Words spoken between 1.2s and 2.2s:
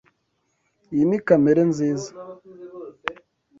kamera nziza.